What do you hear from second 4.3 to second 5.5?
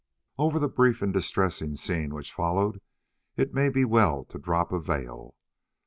drop a veil.